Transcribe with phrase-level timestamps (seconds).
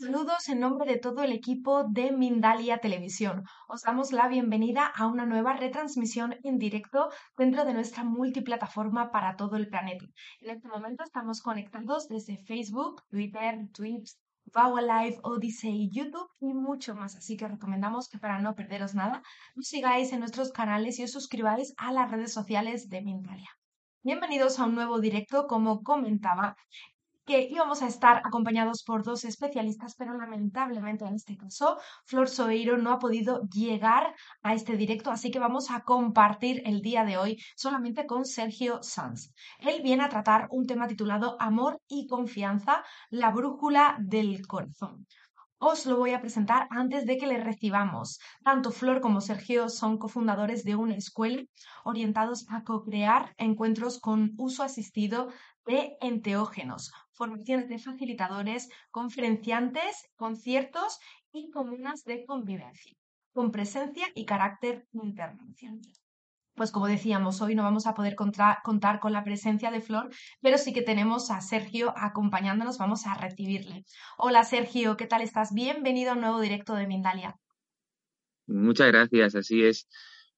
[0.00, 3.42] Saludos en nombre de todo el equipo de Mindalia Televisión.
[3.66, 9.34] Os damos la bienvenida a una nueva retransmisión en directo dentro de nuestra multiplataforma para
[9.34, 10.04] todo el planeta.
[10.40, 14.16] En este momento estamos conectados desde Facebook, Twitter, Twitch,
[14.54, 17.16] Vow Live, Odyssey, YouTube y mucho más.
[17.16, 19.20] Así que recomendamos que para no perderos nada,
[19.56, 23.50] nos sigáis en nuestros canales y os suscribáis a las redes sociales de Mindalia.
[24.04, 26.56] Bienvenidos a un nuevo directo, como comentaba,
[27.28, 31.76] que íbamos a estar acompañados por dos especialistas, pero lamentablemente en este caso
[32.06, 36.80] Flor Soeiro no ha podido llegar a este directo, así que vamos a compartir el
[36.80, 39.34] día de hoy solamente con Sergio Sanz.
[39.58, 45.06] Él viene a tratar un tema titulado Amor y confianza, la brújula del corazón.
[45.58, 48.20] Os lo voy a presentar antes de que le recibamos.
[48.42, 51.42] Tanto Flor como Sergio son cofundadores de una escuela
[51.84, 55.28] orientados a co-crear encuentros con uso asistido
[55.66, 60.98] de enteógenos, formaciones de facilitadores, conferenciantes, conciertos
[61.32, 62.96] y comunas de convivencia,
[63.32, 65.82] con presencia y carácter internacional.
[66.54, 70.58] Pues como decíamos, hoy no vamos a poder contar con la presencia de Flor, pero
[70.58, 73.84] sí que tenemos a Sergio acompañándonos, vamos a recibirle.
[74.16, 75.52] Hola Sergio, ¿qué tal estás?
[75.52, 77.36] Bienvenido a un nuevo directo de Mindalia.
[78.46, 79.86] Muchas gracias, así es.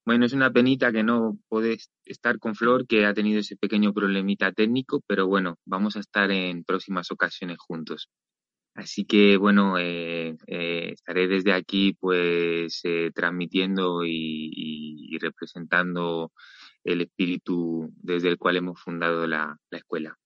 [0.05, 3.93] Bueno, es una penita que no puedes estar con Flor, que ha tenido ese pequeño
[3.93, 8.09] problemita técnico, pero bueno, vamos a estar en próximas ocasiones juntos.
[8.75, 16.33] Así que bueno, eh, eh, estaré desde aquí pues eh, transmitiendo y, representando
[16.85, 20.17] el espíritu desde el cual hemos fundado la escuela.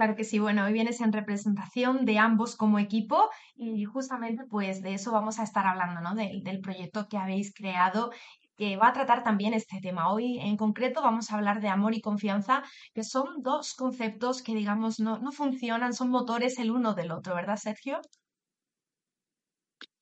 [0.00, 4.80] Claro que sí, bueno, hoy vienes en representación de ambos como equipo y justamente pues
[4.80, 6.14] de eso vamos a estar hablando, ¿no?
[6.14, 8.10] del proyecto que habéis creado
[8.56, 10.10] que va a tratar también este tema.
[10.10, 12.62] Hoy en concreto vamos a hablar de amor y confianza,
[12.94, 17.34] que son dos conceptos que digamos no, no funcionan, son motores el uno del otro,
[17.34, 18.00] ¿verdad, Sergio?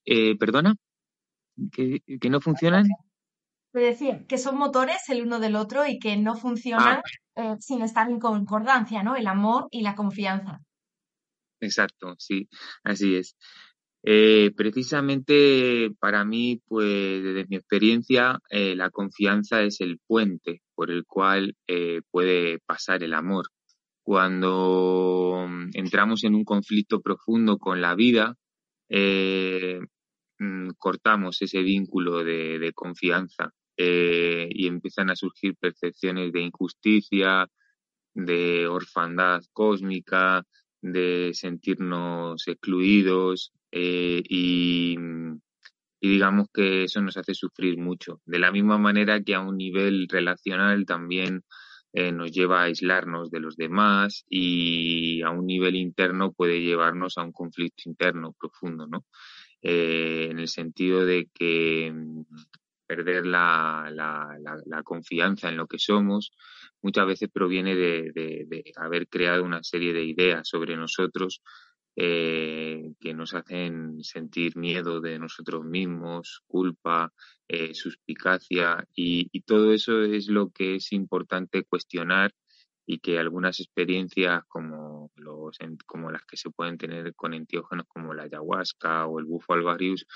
[0.05, 0.77] Eh, ¿Perdona?
[1.73, 2.87] ¿Que, ¿Que, no funcionan?
[3.73, 7.03] Te decía que son motores el uno del otro y que no funcionan ah.
[7.37, 9.15] eh, sin estar en concordancia, ¿no?
[9.15, 10.61] El amor y la confianza.
[11.61, 12.49] Exacto, sí,
[12.83, 13.37] así es.
[14.03, 20.91] Eh, precisamente para mí, pues desde mi experiencia, eh, la confianza es el puente por
[20.91, 21.55] el cual
[22.11, 23.49] puede pasar el amor.
[24.03, 28.35] Cuando mm, entramos en un conflicto profundo con la vida,
[30.39, 37.49] mm, cortamos ese vínculo de confianza eh, y empiezan a surgir percepciones de injusticia,
[38.13, 40.45] de orfandad cósmica,
[40.83, 44.97] de sentirnos excluidos eh, y,
[46.01, 48.21] digamos que eso nos hace sufrir mucho.
[48.27, 51.45] De la misma manera que a un nivel relacional también
[51.93, 57.17] eh, nos lleva a aislarnos de los demás y a un nivel interno puede llevarnos
[57.17, 59.07] a un conflicto interno profundo, ¿no?
[59.61, 61.93] en el sentido de que
[62.89, 66.33] perder la, la, confianza en lo que somos,
[66.81, 71.43] muchas veces proviene de, haber creado una serie de ideas sobre nosotros
[71.95, 77.13] eh, que nos hacen sentir miedo de nosotros mismos, culpa,
[77.47, 82.33] eh, suspicacia y, todo eso es lo que es importante cuestionar
[82.87, 88.15] y que algunas experiencias como, los, como las que se pueden tener con entiógenos como
[88.15, 90.07] la ayahuasca o el bufo alvarius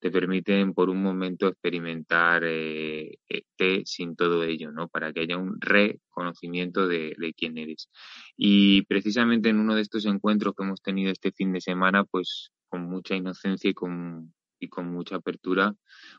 [0.00, 4.88] te permiten por un momento experimentar eh, eh sin todo ello, ¿no?
[4.88, 7.88] Para que haya un reconocimiento de, de, quién eres.
[8.36, 12.50] Y precisamente en uno de estos encuentros que hemos tenido este fin de semana, pues
[12.68, 15.74] con mucha inocencia y con, y con mucha apertura,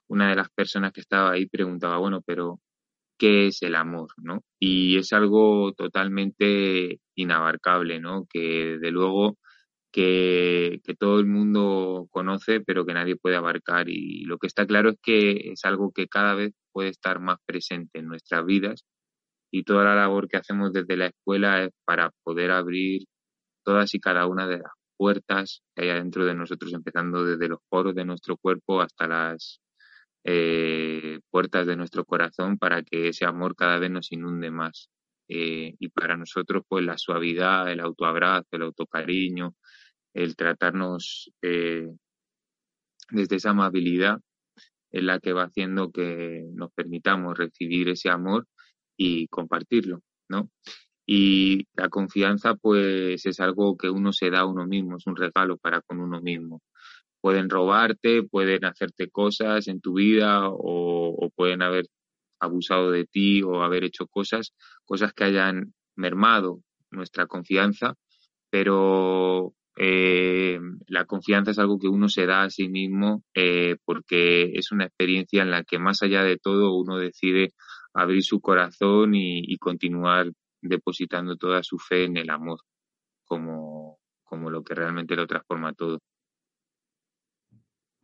[0.07, 2.59] una de las personas que estaba ahí preguntaba, bueno, pero
[3.17, 4.09] ¿qué es el amor?
[4.17, 4.43] ¿no?
[4.59, 8.25] Y es algo totalmente inabarcable, ¿no?
[8.29, 9.37] Que de luego
[9.91, 13.89] que, todo el mundo conoce, pero que nadie puede abarcar.
[13.89, 17.37] Y lo que está claro es que es algo que cada vez puede estar más
[17.45, 18.83] presente en nuestras vidas
[19.51, 23.03] y toda la labor que hacemos desde la escuela es para poder abrir
[23.63, 27.59] todas y cada una de las puertas que hay dentro de nosotros, empezando desde los
[27.69, 29.61] poros de nuestro cuerpo hasta las
[30.23, 34.89] eh, puertas de nuestro corazón para que ese amor cada vez nos inunde más.
[35.27, 39.55] Eh, y para nosotros, pues la suavidad, el autoabrazo, el autocariño,
[40.13, 41.87] el tratarnos eh,
[43.11, 44.19] desde esa amabilidad
[44.91, 48.47] es la que va haciendo que nos permitamos recibir ese amor
[48.97, 50.49] y compartirlo, ¿no?
[51.05, 55.15] Y la confianza, pues, es algo que uno se da a uno mismo, es un
[55.15, 56.61] regalo para con uno mismo.
[57.21, 61.85] Pueden robarte, pueden hacerte cosas en tu vida o, o pueden haber
[62.39, 64.53] abusado de ti o haber hecho cosas,
[64.85, 66.61] cosas que hayan mermado
[66.91, 67.95] nuestra confianza,
[68.49, 74.51] pero eh, la confianza es algo que uno se da a sí mismo eh, porque
[74.55, 77.53] es una experiencia en la que más allá de todo uno decide
[77.93, 80.31] abrir su corazón y, continuar
[80.61, 82.59] depositando toda su fe en el amor
[83.25, 85.99] como, como lo que realmente lo transforma todo.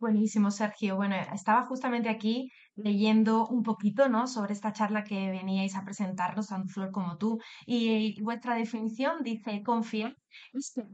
[0.04, 0.96] Buenísimo, Sergio.
[0.96, 4.26] Bueno, estaba justamente aquí leyendo un poquito, ¿no?
[4.26, 9.62] Sobre esta charla que veníais a presentarnos, tanto Flor como tú, y, vuestra definición dice,
[9.62, 10.14] confía,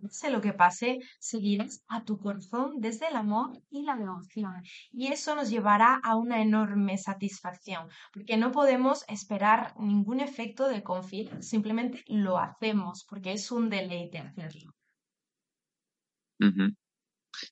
[0.02, 4.62] pase lo que pase, seguirás a tu corazón desde el amor y la devoción.
[4.92, 10.84] Y eso nos llevará a una enorme satisfacción, porque no podemos esperar ningún efecto de
[10.84, 14.70] confiar, simplemente lo hacemos, porque es un deleite hacerlo.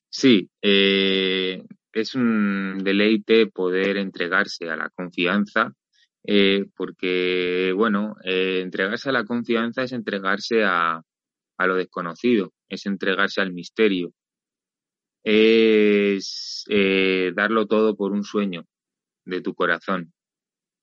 [0.09, 1.63] Sí, eh,
[1.93, 5.73] es un deleite poder entregarse a la confianza,
[6.23, 11.01] eh, porque, bueno, eh, entregarse a la confianza es entregarse a,
[11.57, 14.13] a lo desconocido, es entregarse al misterio,
[15.23, 16.65] es
[17.35, 18.65] darlo todo por un sueño
[19.25, 20.13] de tu corazón,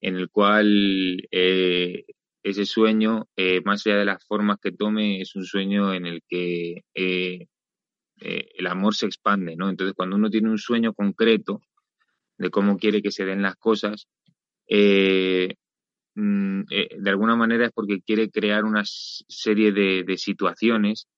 [0.00, 3.28] en el cual ese sueño,
[3.64, 6.82] más allá de las formas que tome, es un sueño en el que
[8.20, 9.68] eh, el amor se expande, ¿no?
[9.68, 11.60] Entonces, cuando uno tiene un sueño concreto
[12.38, 14.08] de cómo quiere que se den las cosas,
[14.68, 15.54] eh,
[16.14, 21.08] mm, eh, de alguna manera es porque quiere crear una serie de, situaciones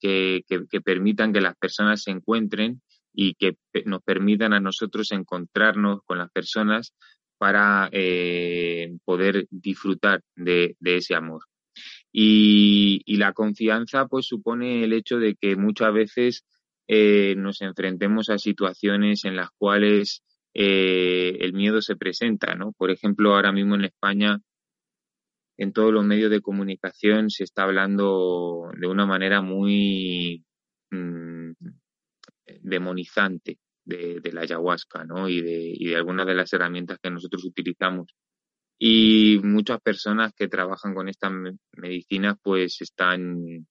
[0.00, 0.44] que,
[0.84, 2.80] permitan que las personas se encuentren
[3.12, 6.94] y que nos permitan a nosotros encontrarnos con las personas
[7.38, 7.90] para
[9.04, 11.42] poder disfrutar de, ese amor.
[12.18, 16.46] Y, la confianza pues supone el hecho de que muchas veces
[16.88, 20.22] eh, nos enfrentemos a situaciones en las cuales
[20.54, 22.72] eh, el miedo se presenta, ¿no?
[22.72, 24.40] Por ejemplo, ahora mismo en España,
[25.58, 30.42] en todos los medios de comunicación se está hablando de una manera muy
[30.90, 31.52] mm,
[32.62, 35.28] demonizante de, la ayahuasca, ¿no?
[35.28, 38.14] Y de, y de algunas de las herramientas que nosotros utilizamos
[38.78, 41.32] y muchas personas que trabajan con estas
[41.72, 43.66] medicinas pues están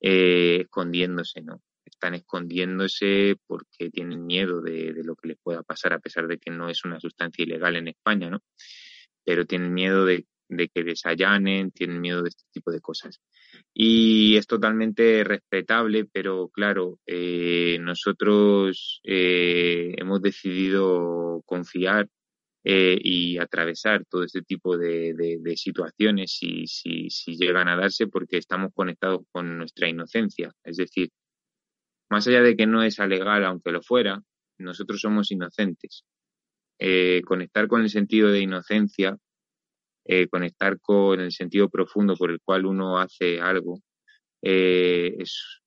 [0.00, 1.60] eh, escondiéndose, ¿no?
[1.84, 6.50] Están escondiéndose porque tienen miedo de, lo que les pueda pasar a pesar de que
[6.50, 8.40] no es una sustancia ilegal en España, ¿no?
[9.24, 13.20] Pero tienen miedo de, que les allanen, tienen miedo de este tipo de cosas.
[13.74, 22.08] Y es totalmente respetable, pero claro, eh, nosotros eh, hemos decidido confiar
[22.64, 28.36] eh, y atravesar todo este tipo de, situaciones si, si, si, llegan a darse porque
[28.38, 30.52] estamos conectados con nuestra inocencia.
[30.64, 31.10] Es decir,
[32.10, 34.20] más allá de que no es alegal, aunque lo fuera,
[34.58, 36.04] nosotros somos inocentes.
[36.80, 39.16] Eh, conectar con el sentido de inocencia,
[40.04, 43.80] eh, conectar con el sentido profundo por el cual uno hace algo,
[44.42, 45.60] es,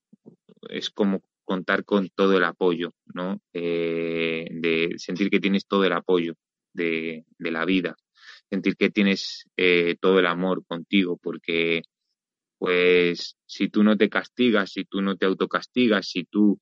[0.69, 3.41] es como contar con todo el apoyo, ¿no?
[3.53, 6.36] de sentir que tienes todo el apoyo
[6.74, 7.96] de, la vida,
[8.50, 11.84] sentir que tienes eh, todo el amor contigo, porque
[12.58, 16.60] pues si tú no te castigas, si tú no te autocastigas, si tú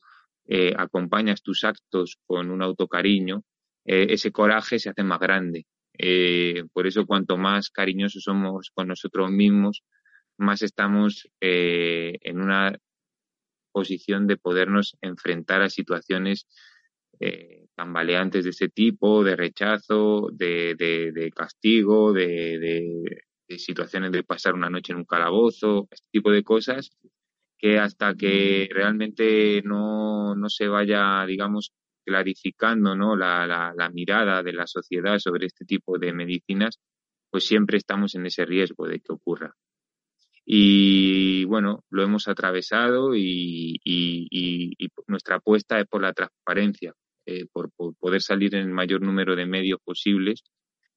[0.47, 3.43] eh, acompañas tus actos con un autocariño,
[3.85, 5.65] eh, ese coraje se hace más grande.
[6.73, 9.83] por eso cuanto más cariñosos somos con nosotros mismos,
[10.37, 12.79] más estamos en una
[13.73, 16.47] posición de podernos enfrentar a situaciones
[17.79, 23.23] tambaleantes de ese tipo, de rechazo, de, de, castigo, de,
[23.57, 26.91] situaciones de pasar una noche en un calabozo, este tipo de cosas
[27.57, 31.71] que hasta que realmente no, no se vaya, digamos,
[32.05, 33.15] clarificando ¿no?
[33.15, 36.79] La, la, la, mirada de la sociedad sobre este tipo de medicinas,
[37.29, 39.55] pues siempre estamos en ese riesgo de que ocurra.
[40.45, 46.93] Y bueno, lo hemos atravesado y, y, y nuestra apuesta es por la transparencia,
[47.31, 50.43] eh, por, poder salir en el mayor número de medios posibles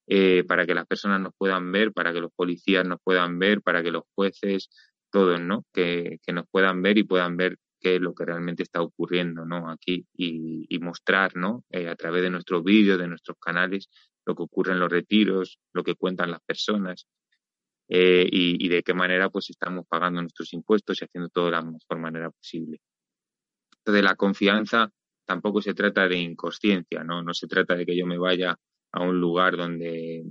[0.07, 3.61] eh, para que las personas nos puedan ver, para que los policías nos puedan ver,
[3.61, 4.71] para que los jueces,
[5.11, 5.67] todos, ¿no?
[5.75, 9.71] Que, nos puedan ver y puedan ver qué es lo que realmente está ocurriendo, ¿no?
[9.71, 11.65] Aquí y, mostrar, ¿no?
[11.71, 13.91] Eh, a través de nuestros vídeos, de nuestros canales,
[14.25, 17.07] lo que ocurre en los retiros, lo que cuentan las personas.
[17.89, 21.99] y, de qué manera pues estamos pagando nuestros impuestos y haciendo todo de la mejor
[21.99, 22.81] manera posible.
[23.81, 24.91] Entonces la confianza
[25.25, 27.23] tampoco se trata de inconsciencia, ¿no?
[27.23, 28.57] No se trata de que yo me vaya
[28.93, 30.25] a un lugar donde,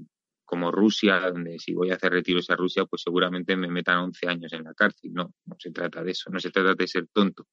[0.46, 4.28] como Rusia, donde si voy a hacer retiros a Rusia, pues seguramente me metan 11
[4.28, 5.12] años en la cárcel.
[5.14, 7.48] No, no se trata de eso, no se trata de ser tonto.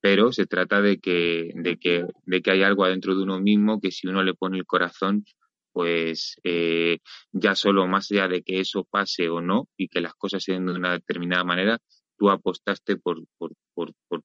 [0.00, 3.80] Pero se trata de que, de que, de que hay algo adentro de uno mismo
[3.80, 5.24] que si uno le pone el corazón,
[5.72, 6.98] pues eh,
[7.32, 10.52] ya solo más allá de que eso pase o no y que las cosas se
[10.52, 11.78] den de una determinada manera,
[12.16, 14.22] tú apostaste por, por, por, por,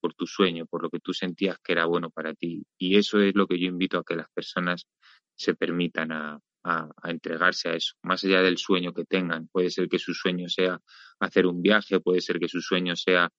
[0.00, 2.64] por tu sueño, por lo que tú sentías que era bueno para ti.
[2.78, 4.86] Y eso es lo que yo invito a que las personas
[5.34, 9.48] se permitan a, a, entregarse a eso, más allá del sueño que tengan.
[9.48, 10.80] Puede ser que su sueño sea
[11.20, 13.30] hacer un viaje, puede ser que su sueño sea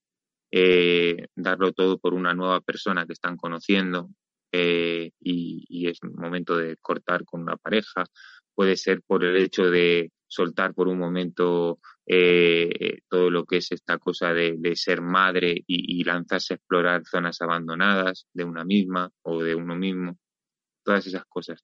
[0.52, 4.10] eh, darlo todo por una nueva persona que están conociendo
[4.52, 8.06] eh, y, y, es momento de cortar con una pareja,
[8.56, 13.72] puede ser por el hecho de soltar por un momento eh, todo lo que es
[13.72, 19.42] esta cosa de, ser madre y, lanzarse a explorar zonas abandonadas de una misma o
[19.42, 20.18] de uno mismo,
[20.84, 21.64] todas esas cosas.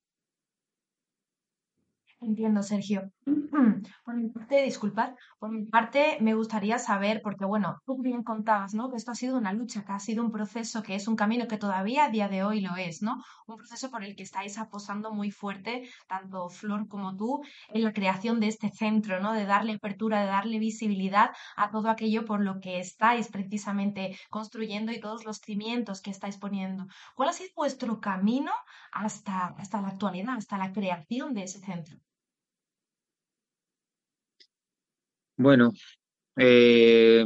[2.24, 3.12] Entiendo, Sergio.
[4.06, 8.74] Por mi parte, disculpad, por mi parte me gustaría saber, porque bueno, tú bien contabas,
[8.74, 8.90] ¿no?
[8.90, 11.48] Que esto ha sido una lucha, que ha sido un proceso, que es un camino
[11.48, 13.22] que todavía a día de hoy lo es, ¿no?
[13.46, 17.92] Un proceso por el que estáis apostando muy fuerte, tanto Flor como tú, en la
[17.94, 19.34] creación de este centro, ¿no?
[19.34, 24.92] De darle apertura, de darle visibilidad a todo aquello por lo que estáis precisamente construyendo
[24.94, 26.88] y todos los cimientos que estáis poniendo.
[27.16, 28.52] ¿Cuál ha sido vuestro camino
[28.94, 31.98] hasta, hasta la actualidad, hasta la creación de ese centro?
[35.38, 35.72] Bueno,
[36.38, 37.26] eh,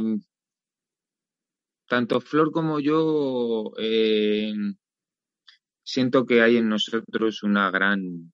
[1.86, 4.52] tanto Flor como yo eh,
[5.82, 8.32] siento que hay en nosotros una gran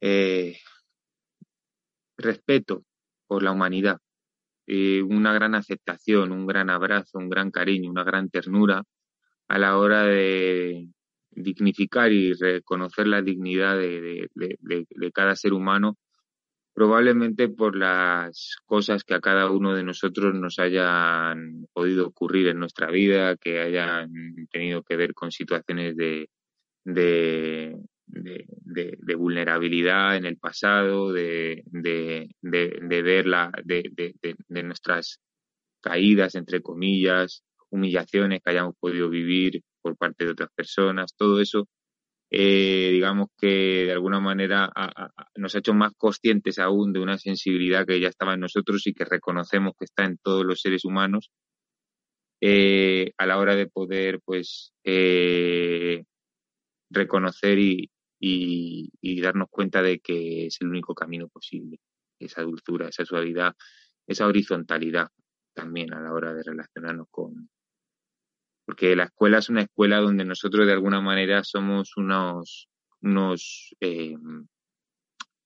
[0.00, 0.58] eh,
[2.16, 2.84] respeto
[3.26, 3.98] por la humanidad,
[4.66, 8.82] una gran aceptación, un gran abrazo, un gran cariño, una gran ternura
[9.48, 10.88] a la hora de
[11.30, 15.96] dignificar y reconocer la dignidad de cada ser humano
[16.74, 22.58] probablemente por las cosas que a cada uno de nosotros nos hayan podido ocurrir en
[22.58, 24.10] nuestra vida, que hayan
[24.50, 26.28] tenido que ver con situaciones de,
[26.84, 31.62] de, de, vulnerabilidad en el pasado, de,
[32.42, 35.20] ver la, de nuestras
[35.80, 41.68] caídas, entre comillas, humillaciones que hayamos podido vivir por parte de otras personas, todo eso
[42.36, 44.68] eh, digamos que de alguna manera
[45.36, 48.92] nos ha hecho más conscientes aún de una sensibilidad que ya estaba en nosotros y
[48.92, 51.30] que reconocemos que está en todos los seres humanos
[52.40, 56.02] eh, a la hora de poder pues eh,
[56.90, 57.88] reconocer y,
[58.18, 61.78] y, darnos cuenta de que es el único camino posible,
[62.18, 63.54] esa dulzura, esa suavidad,
[64.08, 65.06] esa horizontalidad
[65.54, 67.48] también a la hora de relacionarnos con,
[68.64, 72.68] porque la escuela es una escuela donde nosotros de alguna manera somos unos,
[73.00, 74.16] unos eh,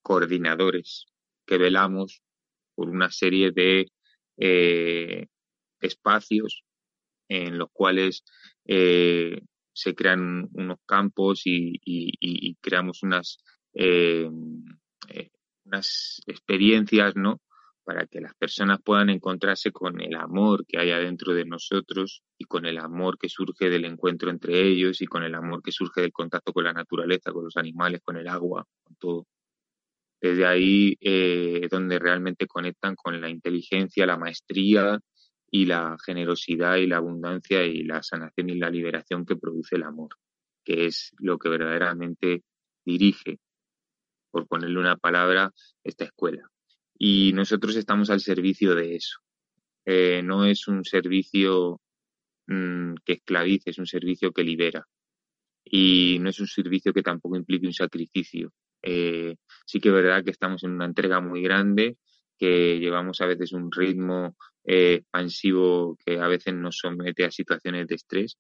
[0.03, 1.07] coordinadores
[1.47, 2.23] que velamos
[2.75, 3.91] por una serie de
[4.37, 5.27] eh,
[5.81, 6.63] espacios
[7.29, 8.25] en los cuales
[8.65, 13.39] eh, se crean unos campos y, y creamos unas,
[15.65, 17.41] unas experiencias, ¿no?
[17.89, 22.45] Para que las personas puedan encontrarse con el amor que hay adentro de nosotros y
[22.45, 26.03] con el amor que surge del encuentro entre ellos y con el amor que surge
[26.03, 29.27] del contacto con la naturaleza, con los animales, con el agua, con todo.
[30.21, 35.01] Desde ahí eh, es donde realmente conectan con la inteligencia, la maestría
[35.51, 39.85] y la generosidad y la abundancia y la sanación y la liberación que produce el
[39.85, 40.11] amor,
[40.63, 42.43] que es lo que verdaderamente
[42.85, 43.39] dirige,
[44.31, 46.51] por ponerle una palabra, esta escuela
[46.99, 49.21] y nosotros estamos al servicio de eso.
[49.85, 51.81] Eh, no es un servicio
[52.47, 54.87] mm, que esclavice, es un servicio que libera.
[55.65, 58.53] Y no es un servicio que tampoco implique un sacrificio.
[58.83, 59.37] Eh,
[59.67, 61.99] sí que es verdad que estamos en una entrega muy grande,
[62.39, 67.87] que llevamos a veces un ritmo eh, expansivo que a veces nos somete a situaciones
[67.89, 68.39] de estrés,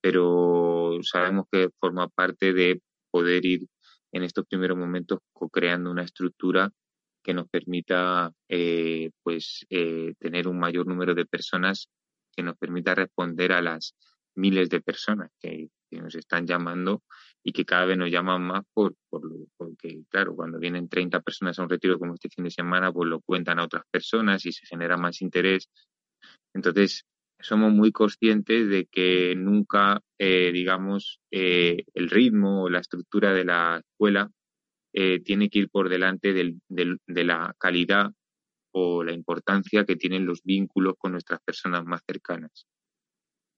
[0.00, 3.66] pero sabemos que forma parte de poder ir
[4.12, 6.72] en estos primeros momentos co-creando una estructura
[7.26, 11.88] que nos permita eh, pues eh, tener un mayor número de personas
[12.32, 13.96] que nos permita responder a las
[14.36, 17.02] miles de personas que, nos están llamando
[17.42, 19.22] y que cada vez nos llaman más por, por
[19.56, 23.08] porque claro cuando vienen 30 personas a un retiro como este fin de semana pues
[23.08, 25.70] lo cuentan a otras personas y se genera más interés.
[26.52, 27.06] Entonces
[27.40, 33.78] somos muy conscientes de que nunca eh, digamos el ritmo o la estructura de la
[33.78, 34.30] escuela
[34.92, 38.12] eh, tiene que ir por delante del, de la calidad
[38.72, 42.66] o la importancia que tienen los vínculos con nuestras personas más cercanas,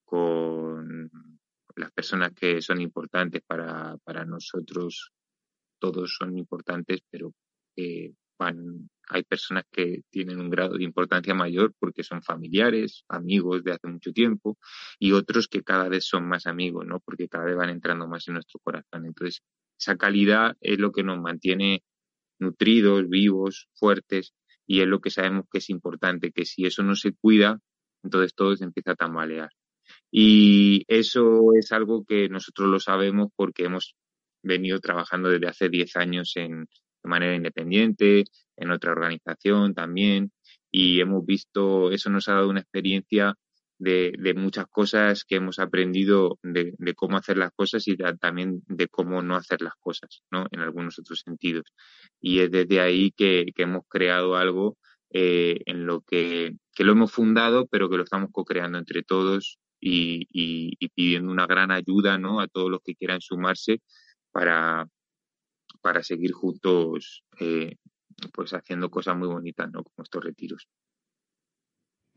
[0.05, 1.11] con
[1.75, 5.13] las personas que son importantes para, nosotros,
[5.81, 7.33] todos son importantes, pero
[7.77, 8.13] eh,
[9.09, 13.89] hay personas que tienen un grado de importancia mayor porque son familiares, amigos de hace
[13.89, 14.57] mucho tiempo,
[14.99, 17.01] y otros que cada vez son más amigos, ¿no?
[17.01, 19.07] Porque cada vez van entrando más en nuestro corazón.
[19.07, 19.43] Entonces,
[19.79, 21.83] esa calidad es lo que nos mantiene
[22.39, 24.35] nutridos, vivos, fuertes
[24.67, 27.61] y es lo que sabemos que es importante, que si eso no se cuida,
[28.05, 29.51] Entonces todo se empieza a tambalear.
[30.11, 33.97] Y eso es algo que nosotros lo sabemos porque hemos
[34.43, 36.61] venido trabajando desde hace 10 años en,
[37.03, 38.25] de manera independiente,
[38.57, 40.33] en otra organización también,
[40.71, 43.35] y hemos visto, eso nos ha dado una experiencia
[43.79, 49.23] de, muchas cosas que hemos aprendido de, cómo hacer las cosas y también de cómo
[49.23, 50.47] no hacer las cosas, ¿no?
[50.51, 51.73] En algunos otros sentidos.
[52.21, 54.77] Y es desde ahí que, hemos creado algo
[55.11, 59.59] eh, en lo que, que, lo hemos fundado, pero que lo estamos co-creando entre todos
[59.81, 62.41] y, y, y, pidiendo una gran ayuda, ¿no?
[62.41, 63.81] A todos los que quieran sumarse
[64.33, 64.89] para,
[65.81, 67.77] para seguir juntos, eh,
[68.33, 69.85] pues haciendo cosas muy bonitas, ¿no?
[69.85, 70.69] Como estos retiros.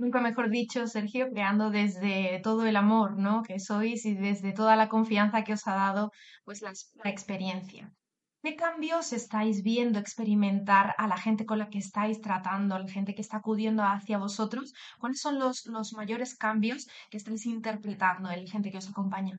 [0.01, 3.43] Nunca mejor dicho, Sergio, creando desde todo el amor, ¿no?
[3.43, 6.11] Que sois y desde toda la confianza que os ha dado,
[6.43, 6.71] pues la,
[7.05, 7.93] experiencia.
[8.41, 12.87] ¿Qué cambios estáis viendo experimentar a la gente con la que estáis tratando, a la
[12.87, 14.73] gente que está acudiendo hacia vosotros?
[14.97, 19.37] ¿Cuáles son los, los mayores cambios que estáis interpretando en la gente que os acompaña?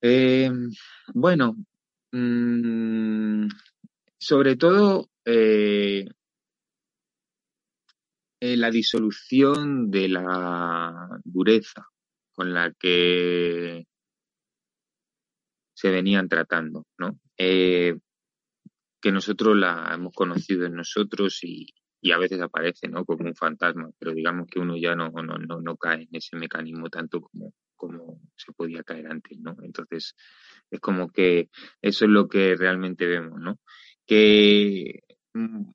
[0.00, 0.50] Eh,
[1.12, 1.56] bueno,
[2.10, 3.48] mmm,
[4.18, 6.06] sobre todo eh,
[8.40, 11.86] eh, la disolución de la dureza
[12.32, 13.86] con la que
[15.74, 17.18] se venían tratando, ¿no?
[17.38, 17.98] Eh,
[19.00, 21.66] que nosotros la hemos conocido en nosotros y,
[22.12, 23.04] a veces aparece, ¿no?
[23.04, 25.12] Como un fantasma, pero digamos que uno ya no,
[25.76, 29.56] cae en ese mecanismo tanto como, como se podía caer antes, ¿no?
[29.62, 30.14] Entonces,
[30.70, 31.50] es como que
[31.82, 33.58] eso es lo que realmente vemos, ¿no?
[34.06, 35.00] Que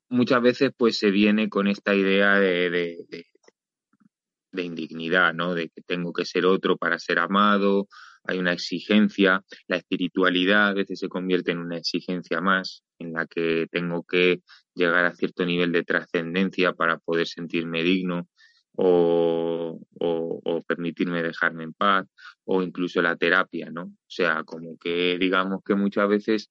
[0.08, 5.54] muchas veces pues se viene con esta idea de, de, indignidad, ¿no?
[5.54, 7.88] De que tengo que ser otro para ser amado,
[8.24, 13.26] hay una exigencia, la espiritualidad a veces se convierte en una exigencia más, en la
[13.26, 14.42] que tengo que
[14.74, 18.28] llegar a cierto nivel de trascendencia para poder sentirme digno
[18.76, 22.06] o, o, o, permitirme dejarme en paz,
[22.44, 23.82] o incluso la terapia, ¿no?
[23.82, 26.50] O sea, como que digamos que muchas veces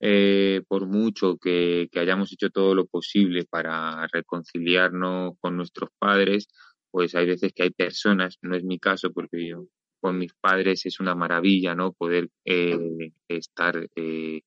[0.00, 6.48] eh, por mucho que, hayamos hecho todo lo posible para reconciliarnos con nuestros padres,
[6.90, 9.66] pues hay veces que hay personas, no es mi caso porque yo
[10.00, 11.92] con mis padres es una maravilla, ¿no?
[11.92, 14.42] Poder eh, estar eh,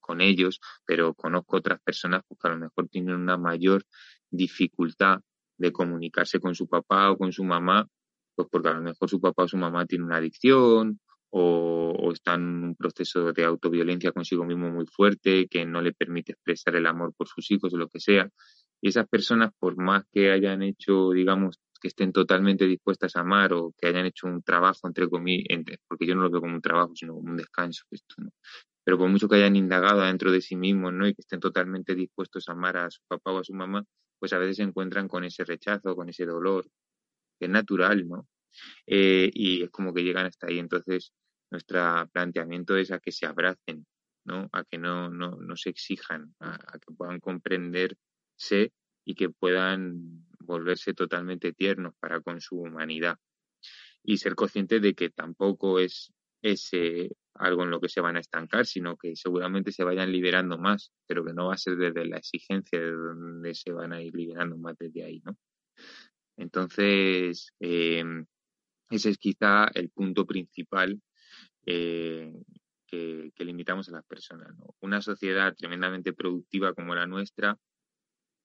[0.00, 3.84] con ellos, pero conozco otras personas pues, que a lo mejor tienen una mayor
[4.30, 5.20] dificultad
[5.56, 7.86] de comunicarse con su papá o con su mamá,
[8.34, 11.00] pues porque a lo mejor su papá o su mamá tiene una adicción
[11.30, 15.92] o, o está en un proceso de autoviolencia consigo mismo muy fuerte que no le
[15.92, 18.28] permite expresar el amor por sus hijos o lo que sea.
[18.80, 23.52] Y esas personas, por más que hayan hecho, digamos, que estén totalmente dispuestas a amar
[23.54, 25.46] o que hayan hecho un trabajo, entre comillas,
[25.88, 28.30] porque yo no lo veo como un trabajo, sino como un descanso, esto, ¿no?
[28.84, 31.06] pero por mucho que hayan indagado dentro de sí mismos, ¿no?
[31.06, 33.84] Y que estén totalmente dispuestos a amar a su papá o a su mamá,
[34.18, 36.66] pues a veces se encuentran con ese rechazo, con ese dolor,
[37.38, 38.26] que es natural, ¿no?
[38.86, 40.58] Eh, y es como que llegan hasta ahí.
[40.58, 41.12] Entonces,
[41.50, 43.86] nuestro planteamiento es a que se abracen,
[44.24, 44.48] ¿no?
[44.52, 48.72] A que no, no, no se exijan, a, que puedan comprenderse
[49.04, 53.18] y que puedan volverse totalmente tiernos para con su humanidad.
[54.02, 58.20] Y ser conscientes de que tampoco es ese algo en lo que se van a
[58.20, 62.04] estancar, sino que seguramente se vayan liberando más, pero que no va a ser desde
[62.04, 65.36] la exigencia de donde se van a ir liberando más desde ahí, ¿no?
[66.36, 68.04] Entonces, eh,
[68.90, 71.00] ese es quizá el punto principal
[71.66, 72.32] eh,
[72.86, 74.48] que, invitamos a las personas.
[74.80, 77.56] Una sociedad tremendamente productiva como la nuestra,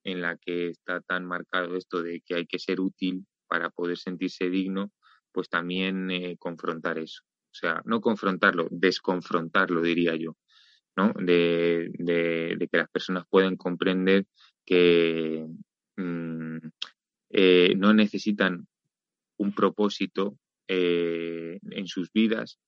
[0.04, 3.98] en la que está tan marcado esto de que hay que ser útil para poder
[3.98, 4.92] sentirse digno,
[5.32, 7.24] pues también eh, confrontar eso.
[7.52, 10.38] O sea, no confrontarlo, desconfrontarlo, diría yo,
[10.96, 11.14] ¿no?
[11.14, 14.26] De, que las personas pueden comprender
[14.66, 15.48] que
[15.96, 16.58] mmm,
[17.30, 18.68] eh, no necesitan
[19.38, 22.60] un propósito en sus vidas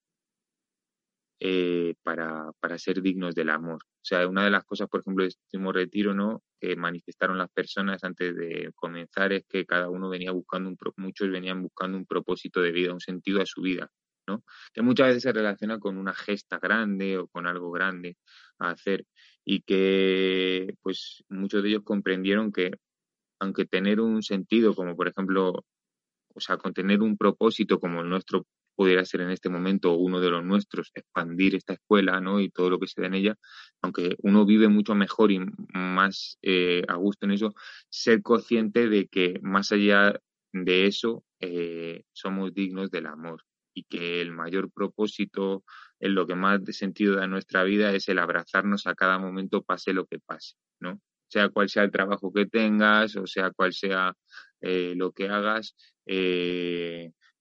[1.39, 3.83] eh, para, para ser dignos del amor.
[3.83, 6.41] O sea, una de las cosas, por ejemplo, de este último retiro, ¿no?
[6.59, 11.29] Que manifestaron las personas antes de comenzar es que cada uno venía buscando un, muchos
[11.29, 13.89] venían buscando un propósito de vida, un sentido a su vida,
[14.27, 14.43] ¿no?
[14.73, 18.17] Que muchas veces se relaciona con una gesta grande o con algo grande
[18.59, 19.05] a hacer
[19.45, 22.71] y que, pues, muchos de ellos comprendieron que
[23.39, 25.65] aunque tener un sentido, como por ejemplo,
[26.33, 28.45] o sea, con tener un propósito como el nuestro
[28.77, 32.39] pudiera ser en este momento uno de los nuestros, expandir esta escuela, ¿no?
[32.39, 33.35] Y todo lo que se da en ella,
[33.81, 35.39] aunque uno vive mucho mejor y
[35.73, 37.53] más eh, a gusto en eso,
[37.89, 40.21] ser consciente de que más allá
[40.53, 45.63] de eso, eh, somos dignos del amor y que el mayor propósito,
[45.99, 49.63] en lo que más de sentido da nuestra vida es el abrazarnos a cada momento,
[49.63, 51.01] pase lo que pase, ¿no?
[51.29, 54.13] sea cual sea el trabajo que tengas o sea cual sea
[54.61, 55.75] eh, lo que hagas,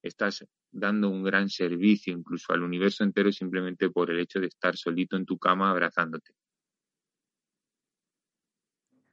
[0.02, 0.44] estás
[0.78, 5.16] dando un gran servicio incluso al universo entero simplemente por el hecho de estar solito
[5.16, 6.32] en tu cama abrazándote.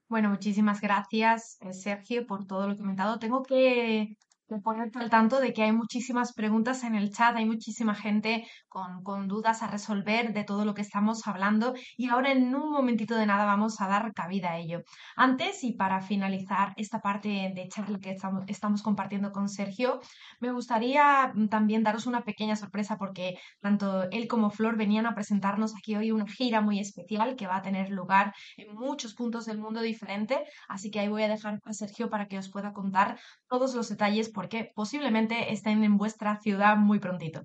[0.07, 3.17] Bueno, muchísimas gracias, eh, Sergio, por todo lo comentado.
[3.17, 4.15] Tengo que
[4.53, 8.45] de ponerte al tanto de que hay muchísimas preguntas en el chat, hay muchísima gente
[8.69, 12.71] con, con, dudas a resolver de todo lo que estamos hablando y ahora en un
[12.71, 14.81] momentito de nada vamos a dar cabida a ello.
[15.15, 19.99] Antes y para finalizar esta parte de charla que estamos, estamos compartiendo con Sergio,
[20.39, 25.73] me gustaría también daros una pequeña sorpresa porque tanto él como Flor venían a presentarnos
[25.75, 29.57] aquí hoy una gira muy especial que va a tener lugar en muchos puntos del
[29.57, 33.19] mundo diferente, así que ahí voy a dejar a Sergio para que os pueda contar
[33.47, 37.43] todos los detalles porque posiblemente estén en vuestra ciudad muy prontito.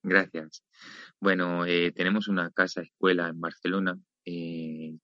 [0.00, 0.62] Gracias.
[1.18, 4.96] Bueno, eh, tenemos una casa escuela en Barcelona eh,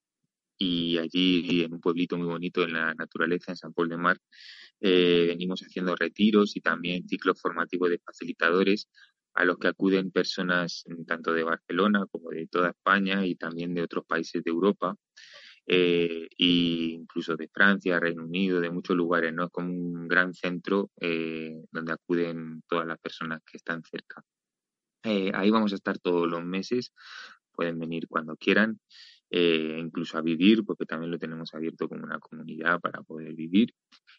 [0.57, 4.18] y allí en un pueblito muy bonito en la naturaleza, en San Paul de Mar,
[4.79, 8.88] eh, venimos haciendo retiros y también ciclos formativos de facilitadores
[9.35, 13.83] a los que acuden personas tanto de Barcelona como de toda España y también de
[13.83, 14.95] otros países de Europa
[15.66, 19.44] eh, incluso de Francia, Reino Unido, de muchos lugares, ¿no?
[19.44, 24.22] Es como un gran centro eh, donde acuden todas las personas que están cerca.
[25.05, 26.92] Eh, ahí vamos a estar todos los meses,
[27.53, 28.81] pueden venir cuando quieran,
[29.31, 33.75] eh, incluso a vivir, porque también lo tenemos abierto como una comunidad para poder vivir,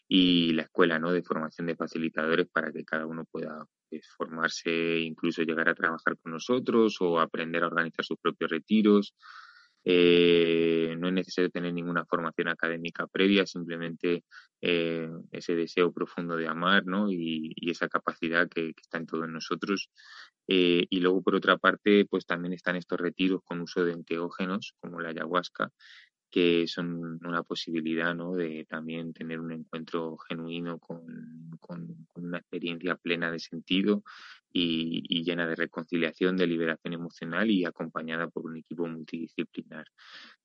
[0.08, 1.12] y la escuela ¿no?
[1.12, 6.18] de formación de facilitadores para que cada uno pueda pues, formarse, incluso llegar a trabajar
[6.18, 9.14] con nosotros o aprender a organizar sus propios retiros
[9.84, 14.24] eh, no es necesario tener ninguna formación académica previa, simplemente
[14.60, 17.10] eh, ese deseo profundo de amar ¿no?
[17.10, 19.90] y, esa capacidad que, está en todos nosotros.
[20.46, 24.74] Eh, y luego, por otra parte, pues también están estos retiros con uso de enteógenos,
[24.80, 25.70] como la ayahuasca,
[26.34, 28.34] que son una posibilidad ¿no?
[28.34, 31.06] de también tener un encuentro genuino con,
[32.16, 34.02] una experiencia plena de sentido
[34.52, 39.86] y, llena de reconciliación, de liberación emocional y acompañada por un equipo multidisciplinar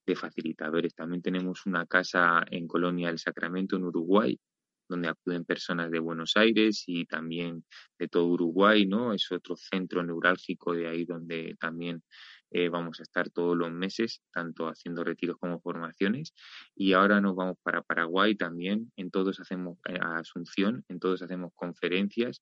[0.06, 0.94] de facilitadores.
[0.94, 4.40] También tenemos una casa en Colonia del Sacramento, en Uruguay,
[4.88, 7.66] donde acuden personas de Buenos Aires y también
[7.98, 9.12] de todo Uruguay, ¿no?
[9.12, 12.04] Es otro centro neurálgico de ahí donde también
[12.52, 16.34] eh, vamos a estar todos los meses, tanto haciendo retiros como formaciones.
[16.76, 21.52] Y ahora nos vamos para Paraguay también, en todos hacemos eh, Asunción, en todos hacemos
[21.56, 22.42] conferencias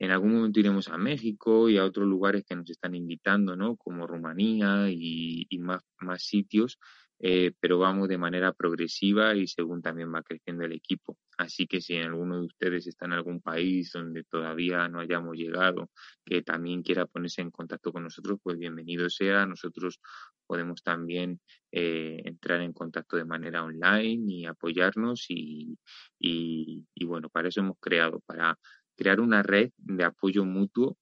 [0.00, 3.76] en algún momento iremos a México y a otros lugares que nos están invitando, ¿no?
[3.76, 6.78] Como Rumanía y, más, más sitios,
[7.22, 11.18] eh, pero vamos de manera progresiva y según también va creciendo el equipo.
[11.36, 15.90] Así que si alguno de ustedes está en algún país donde todavía no hayamos llegado,
[16.24, 19.44] que también quiera ponerse en contacto con nosotros, pues bienvenido sea.
[19.44, 20.00] Nosotros
[20.46, 21.40] podemos también
[21.72, 25.78] eh, entrar en contacto de manera online y apoyarnos y,
[26.18, 28.58] y, y bueno, para eso hemos creado, para
[28.96, 30.96] crear una red de apoyo mutuo,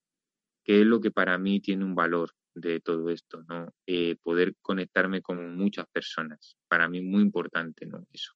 [0.64, 3.72] que es lo que para mí tiene un valor de todo esto, ¿no?
[3.86, 8.04] Eh, poder conectarme con muchas personas, para mí muy importante, ¿no?
[8.12, 8.32] Eso.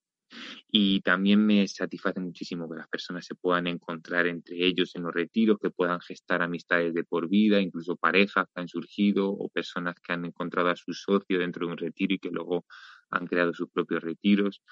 [0.66, 5.12] Y también me satisface muchísimo que las personas se puedan encontrar entre ellos en los
[5.12, 9.94] retiros, que puedan gestar amistades de por vida, incluso parejas que han surgido o personas
[10.00, 12.64] que han encontrado a su socio dentro de un retiro y que luego
[13.11, 14.62] han creado sus propios retiros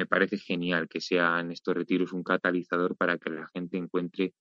[0.00, 4.32] me parece genial que sean estos retiros un catalizador para que la gente encuentre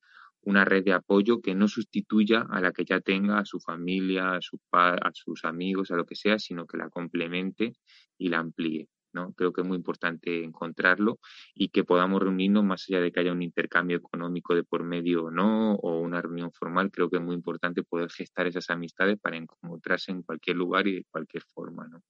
[0.41, 4.34] una red de apoyo que no sustituya a la que ya tenga a su familia,
[4.34, 7.73] a, a sus amigos, a lo que sea, sino que la complemente
[8.17, 8.89] y la amplíe.
[9.13, 9.34] ¿no?
[9.34, 11.19] Creo que es muy importante encontrarlo
[11.54, 15.25] y que podamos reunirnos más allá de que haya un intercambio económico de por medio
[15.25, 16.91] o no, o una reunión formal.
[16.91, 20.95] Creo que es muy importante poder gestar esas amistades para encontrarse en cualquier lugar y
[20.95, 21.88] de cualquier forma.
[21.88, 22.02] ¿no?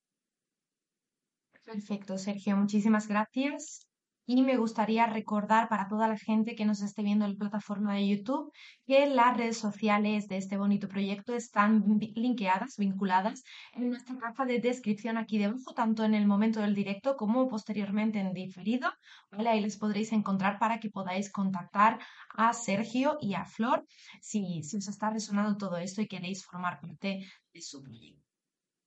[1.64, 3.89] Perfecto, Sergio, muchísimas gracias.
[4.32, 7.96] Y me gustaría recordar para toda la gente que nos esté viendo en la plataforma
[7.96, 8.54] de YouTube
[8.86, 14.60] que las redes sociales de este bonito proyecto están linkeadas, vinculadas en nuestra caja de
[14.60, 18.92] descripción aquí debajo, tanto en el momento del directo como posteriormente en diferido.
[19.32, 21.98] Ahí les podréis encontrar para que podáis contactar
[22.36, 23.84] a Sergio y a Flor
[24.22, 28.24] si, si os está resonando todo esto y queréis formar parte de su proyecto.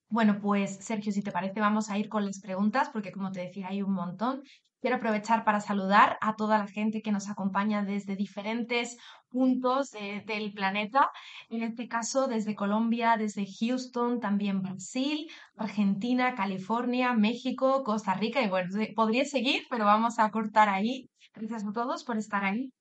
[0.08, 3.40] Bueno, pues Sergio, si te parece, vamos a ir con las preguntas, porque como te
[3.40, 4.44] decía, hay un montón.
[4.82, 10.52] Quiero aprovechar para saludar a toda la gente que nos acompaña desde diferentes puntos del
[10.52, 11.12] planeta.
[11.48, 18.42] En este caso, desde Colombia, desde Houston, también Brasil, Argentina, California, México, Costa Rica.
[18.42, 21.08] Y bueno, podría seguir, pero vamos a cortar ahí.
[21.32, 22.72] Gracias a todos por estar ahí.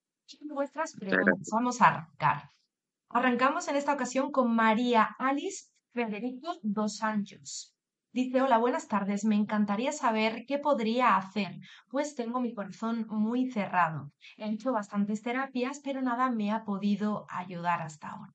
[0.42, 1.50] Vuestras preguntas.
[1.52, 2.50] Vamos a arrancar.
[3.10, 7.76] Arrancamos en esta ocasión con María Alice Federico dos Santos.
[8.14, 9.26] Dice, hola, buenas tardes.
[9.26, 14.12] Me encantaría saber qué podría hacer, pues tengo mi corazón muy cerrado.
[14.38, 18.34] He hecho bastantes terapias, pero nada me ha podido ayudar hasta ahora.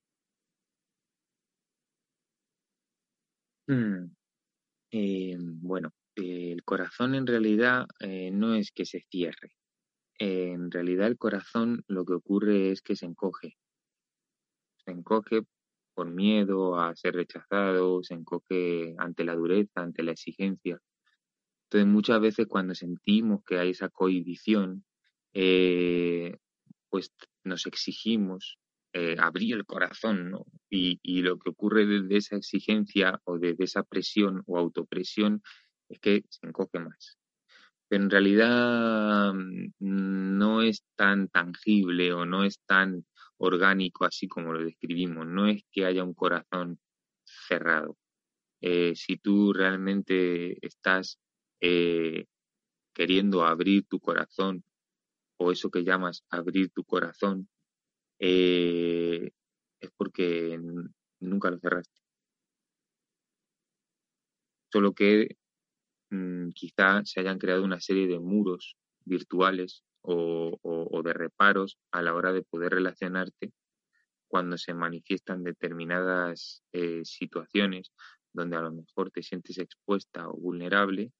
[3.69, 4.11] Mm,
[4.93, 9.53] eh, bueno, el corazón en realidad eh, no es que se cierre.
[10.19, 13.57] en realidad el corazón lo que ocurre es que se encoge.
[14.85, 15.43] Se encoge
[15.97, 20.79] por miedo a ser rechazado, se encoge ante la dureza, ante la exigencia.
[21.65, 24.85] Entonces muchas veces cuando sentimos que hay esa cohibición,
[25.33, 26.37] eh,
[26.91, 28.59] pues nos exigimos
[28.93, 30.45] eh, abrir el corazón, ¿no?
[30.69, 35.43] Y, y, lo que ocurre desde esa exigencia o desde esa presión o autopresión
[35.89, 37.19] es que se encoge más.
[37.89, 43.07] Pero en realidad mm, no es tan tangible o no es tan
[43.39, 45.27] orgánico así como lo describimos.
[45.27, 46.79] No es que haya un corazón
[47.25, 47.97] cerrado.
[48.61, 51.19] Eh, si tú realmente estás
[51.61, 52.27] eh,
[52.95, 54.65] queriendo abrir tu corazón
[55.39, 57.49] o eso que llamas abrir tu corazón,
[58.19, 59.31] eh,
[59.81, 60.59] es porque
[61.21, 62.01] nunca lo cerraste.
[64.73, 65.37] Solo que
[66.11, 72.15] mm, quizá se hayan creado una serie de muros virtuales o, de reparos a la
[72.15, 73.53] hora de poder relacionarte
[74.29, 77.93] cuando se manifiestan determinadas eh, situaciones
[78.33, 81.13] donde a lo mejor te sientes expuesta o vulnerable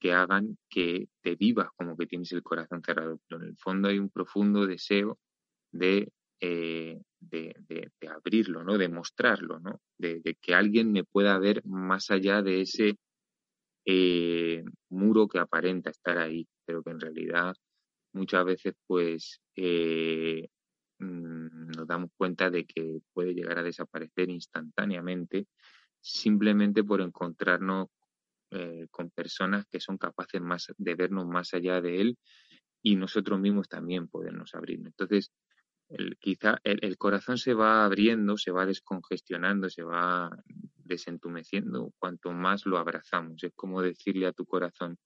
[0.00, 3.88] que hagan que te vivas como que tienes el corazón cerrado, pero en el fondo
[3.88, 5.18] hay un profundo deseo
[5.72, 8.76] de, eh, de, de, de, abrirlo, ¿no?
[8.76, 9.80] de mostrarlo, ¿no?
[9.98, 12.98] de, que alguien me pueda ver más allá de ese
[13.86, 17.54] eh, muro que aparenta estar ahí, pero que en realidad
[18.14, 20.48] muchas veces pues eh,
[20.98, 25.46] mm, nos damos cuenta de que puede llegar a desaparecer instantáneamente
[26.00, 27.88] simplemente por encontrarnos
[28.50, 32.18] eh, con personas que son capaces más de vernos más allá de él
[32.82, 34.80] y nosotros mismos también podernos abrir.
[34.84, 35.32] Entonces,
[36.20, 40.30] quizá el, corazón se va abriendo, se va descongestionando, se va
[40.76, 43.42] desentumeciendo cuanto más lo abrazamos.
[43.42, 44.98] Es como decirle a tu corazón,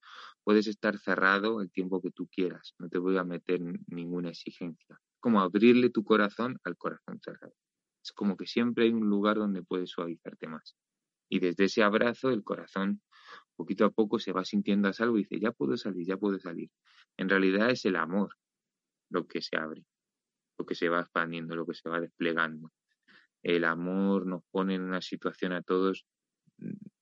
[0.48, 4.98] puedes estar cerrado el tiempo que tú quieras, no te voy a meter ninguna exigencia.
[5.20, 7.52] Como abrirle tu corazón al corazón cerrado.
[8.02, 10.74] Es como que siempre hay un lugar donde puedes suavizarte más.
[11.28, 13.02] Y desde ese abrazo el corazón
[13.56, 16.38] poquito a poco se va sintiendo a salvo y dice, ya puedo salir, ya puedo
[16.38, 16.70] salir.
[17.18, 18.30] En realidad es el amor
[19.10, 19.84] lo que se abre,
[20.58, 22.72] lo que se va expandiendo, lo que se va desplegando
[23.42, 26.06] el amor nos pone en una situación a todos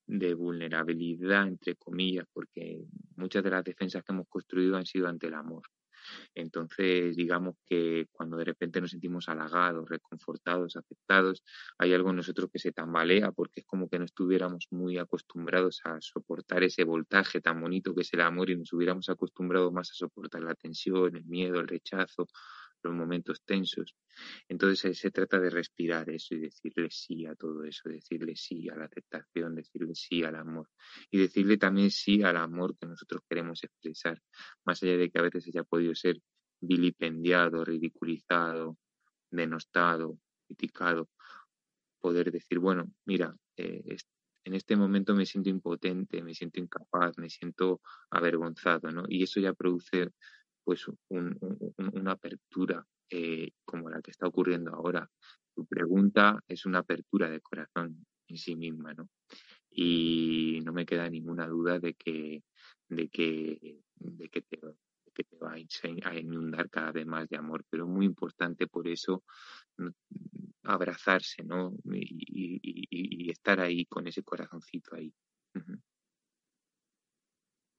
[0.07, 2.85] de vulnerabilidad, entre comillas, porque
[3.17, 5.63] muchas de las defensas que hemos construido han sido ante el amor.
[6.35, 11.43] Entonces, digamos que cuando de repente nos sentimos halagados, reconfortados, aceptados,
[11.79, 15.81] hay algo en nosotros que se tambalea porque es como que no estuviéramos muy acostumbrados
[15.85, 19.91] a soportar ese voltaje tan bonito que es el amor y nos hubiéramos acostumbrado más
[19.91, 22.29] a soportar la tensión, el miedo, el rechazo,
[22.83, 23.95] los momentos tensos.
[24.49, 28.77] Entonces se trata de respirar eso y decirle sí a todo eso, decirle sí a
[28.77, 30.69] la aceptación, decirle sí al amor
[31.11, 34.23] y decirle también sí al amor que nosotros queremos expresar,
[34.65, 36.21] más allá de que a veces haya podido ser
[36.61, 38.79] vilipendiado, ridiculizado,
[39.31, 41.11] denostado, criticado,
[42.01, 43.97] poder decir, bueno, mira, eh,
[44.45, 49.05] en este momento me siento impotente, me siento incapaz, me siento avergonzado, ¿no?
[49.09, 50.11] Y eso ya produce
[50.67, 55.09] pues un, un, una apertura eh, como la que está ocurriendo ahora.
[55.55, 59.09] Tu pregunta es una apertura de corazón en sí misma, ¿no?
[59.71, 62.43] Y no me queda ninguna duda de que,
[62.89, 64.59] de que, de que te,
[65.41, 69.23] va a inundar cada vez más de amor, pero muy importante por eso
[70.65, 71.73] abrazarse, ¿no?
[71.85, 75.15] Y, y, y, estar ahí con ese corazoncito ahí.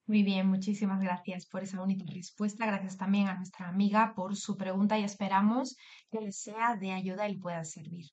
[0.08, 2.66] Muy bien, muchísimas gracias por esa bonita respuesta.
[2.66, 5.76] Gracias también a nuestra amiga por su pregunta y esperamos
[6.10, 8.06] que les sea de ayuda y pueda servir.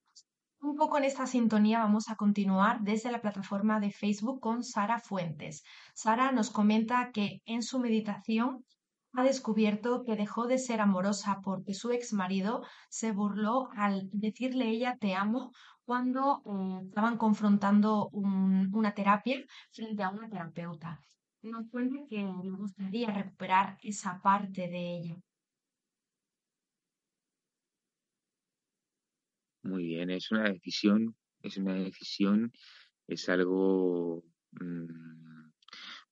[0.61, 4.99] Un poco en esta sintonía vamos a continuar desde la plataforma de Facebook con Sara
[4.99, 5.63] Fuentes.
[5.95, 8.65] Sara nos comenta que en su meditación
[9.13, 14.69] ha descubierto que dejó de ser amorosa porque su ex marido se burló al decirle
[14.69, 15.53] ella te amo
[15.85, 21.01] cuando eh, estaban confrontando un, una terapia frente a una terapeuta
[21.45, 25.17] nos cuenta que le gustaría recuperar esa parte de ella.
[29.63, 32.53] Muy bien, es una decisión, es una decisión,
[33.07, 35.51] es algo mmm,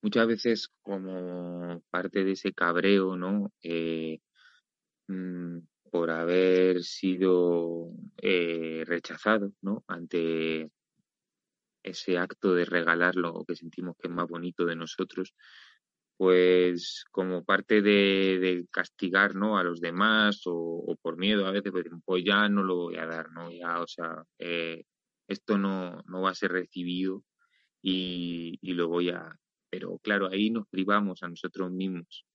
[0.03, 3.53] muchas veces como parte de ese cabreo, ¿no?
[3.63, 4.21] Eh,
[5.09, 5.59] mmm,
[5.91, 9.85] por haber sido eh, rechazado, ¿no?
[9.87, 10.71] Ante
[11.83, 15.35] ese acto de regalar lo que sentimos que es más bonito de nosotros,
[16.17, 19.59] pues como parte de, castigar ¿no?
[19.59, 23.07] a los demás o, por miedo a veces, pues, pues, ya no lo voy a
[23.07, 23.51] dar, ¿no?
[23.51, 24.85] Ya, o sea, eh,
[25.29, 27.25] esto no, no va a ser recibido
[27.83, 29.37] y, y lo voy a...
[29.71, 32.27] Pero claro, ahí nos privamos a nosotros mismos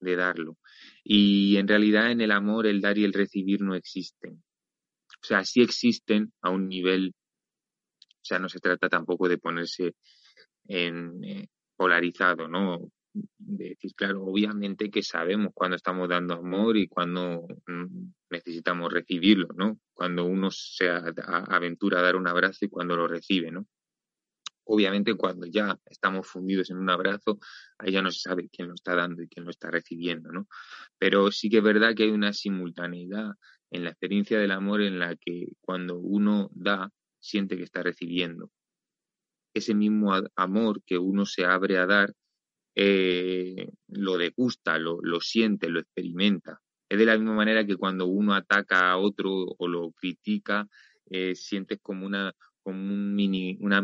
[0.00, 0.58] de darlo.
[1.04, 4.42] Y en realidad en el amor el dar y el recibir no existen.
[5.22, 7.14] O sea, sí existen a un nivel,
[8.26, 9.94] sea, no se trata tampoco de ponerse
[10.66, 12.90] en eh, polarizado, ¿no?
[13.38, 19.48] de decir, claro, obviamente que sabemos cuando estamos dando amor y cuando mm, necesitamos recibirlo,
[19.56, 19.78] ¿no?
[19.92, 23.66] Cuando uno se aventura a dar un abrazo y cuando lo recibe, ¿no?
[24.64, 27.38] Obviamente cuando ya estamos fundidos en un abrazo,
[27.78, 30.48] ahí ya no se sabe quién lo está dando y quién lo está recibiendo, ¿no?
[30.98, 33.30] Pero sí que es verdad que hay una simultaneidad
[33.70, 36.90] en la experiencia del amor en la que cuando uno da,
[37.26, 38.50] siente que está recibiendo.
[39.54, 42.14] Ese mismo amor que uno se abre a dar
[42.74, 46.60] eh, lo degusta, lo, lo siente, lo experimenta.
[46.88, 50.68] Es de la misma manera que cuando uno ataca a otro o lo critica,
[51.10, 53.82] eh, sientes como una, como un mini, una,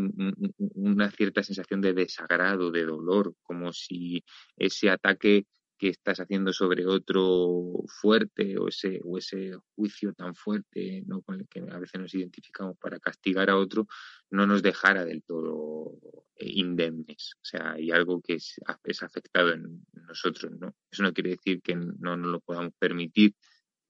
[0.59, 4.24] una cierta sensación de desagrado, de dolor, como si
[4.57, 5.46] ese ataque
[5.83, 11.23] que estás haciendo sobre otro fuerte o ese, o ese juicio tan fuerte ¿no?
[11.23, 13.88] con el que a veces nos identificamos para castigar a otro,
[14.31, 15.99] no nos dejara del todo
[16.37, 17.33] eh, indemnes.
[17.35, 20.53] O sea, hay algo que es, es afectado en nosotros.
[20.53, 20.73] ¿no?
[20.88, 23.35] Eso no quiere decir que no nos lo podamos permitir,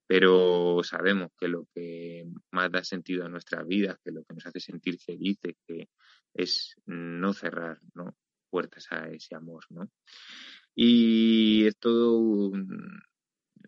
[0.07, 4.47] pero sabemos que lo que más da sentido a nuestra vida, que lo que nos
[4.47, 5.91] hace sentir felices, que
[6.33, 8.17] es no cerrar ¿no?
[8.49, 9.67] puertas a ese amor.
[9.69, 9.91] ¿no?
[10.75, 13.03] Y es todo un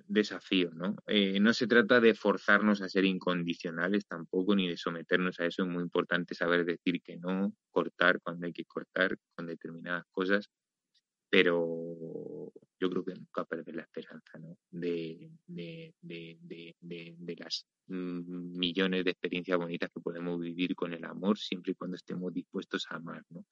[0.07, 0.97] desafío, ¿no?
[1.07, 5.63] Eh, no se trata de forzarnos a ser incondicionales tampoco, ni de someternos a eso.
[5.63, 10.49] Es muy importante saber decir que no, cortar cuando hay que cortar con determinadas cosas,
[11.31, 14.57] pero yo creo que nunca perder la esperanza, ¿no?
[14.71, 16.39] De, de, de,
[16.81, 21.97] de, las millones de experiencias bonitas que podemos vivir con el amor, siempre y cuando
[21.97, 23.45] estemos dispuestos a amar, ¿no?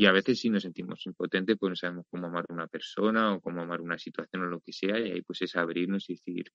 [0.00, 3.34] Y a veces si nos sentimos impotentes, pues no sabemos cómo amar a una persona
[3.34, 6.14] o cómo amar una situación o lo que sea, y ahí pues es abrirnos y
[6.14, 6.52] decir,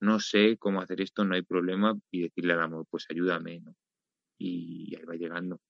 [0.00, 3.74] no sé cómo hacer esto, no hay problema, y decirle al amor, pues ayúdame, ¿no?
[4.38, 5.60] Y ahí va llegando.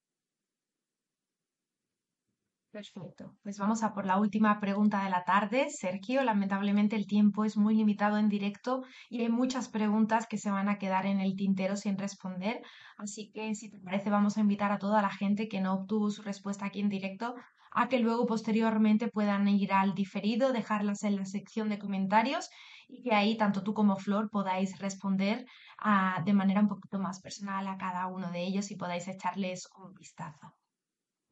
[2.76, 3.34] Perfecto.
[3.42, 5.70] Pues vamos a por la última pregunta de la tarde.
[5.70, 10.50] Sergio, lamentablemente el tiempo es muy limitado en directo y hay muchas preguntas que se
[10.50, 12.60] van a quedar en el tintero sin responder.
[12.98, 16.10] Así que, si te parece, vamos a invitar a toda la gente que no obtuvo
[16.10, 17.34] su respuesta aquí en directo
[17.72, 22.50] a que luego posteriormente puedan ir al diferido, dejarlas en la sección de comentarios
[22.88, 25.46] y que ahí tanto tú como Flor podáis responder
[25.78, 29.66] ah, de manera un poquito más personal a cada uno de ellos y podáis echarles
[29.78, 30.52] un vistazo.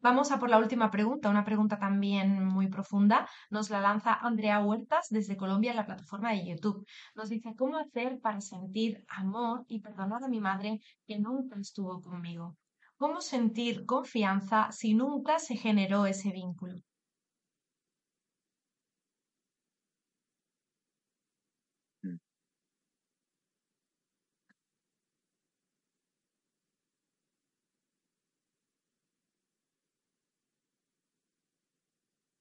[0.04, 3.26] Vamos a por la última pregunta, una pregunta también muy profunda.
[3.48, 6.86] Nos la lanza Andrea Huertas desde Colombia en la plataforma de YouTube.
[7.14, 12.02] Nos dice, ¿cómo hacer para sentir amor y perdonar a mi madre que nunca estuvo
[12.02, 12.54] conmigo?
[12.98, 16.74] ¿Cómo sentir confianza si nunca se generó ese vínculo?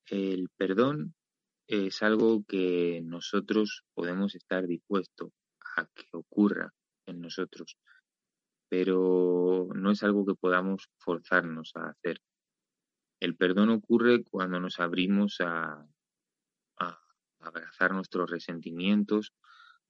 [0.05, 1.15] El perdón
[1.65, 5.31] es algo que nosotros podemos estar dispuestos
[5.77, 6.73] a que ocurra
[7.05, 7.77] en nosotros,
[8.67, 12.19] pero no es algo que podamos forzarnos a hacer.
[13.21, 15.87] El perdón ocurre cuando nos abrimos a,
[17.39, 19.33] abrazar nuestros resentimientos,